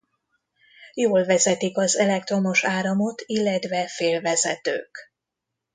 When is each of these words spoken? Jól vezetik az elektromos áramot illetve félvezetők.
Jól 0.93 1.25
vezetik 1.25 1.77
az 1.77 1.97
elektromos 1.97 2.63
áramot 2.63 3.21
illetve 3.25 3.87
félvezetők. 3.87 5.13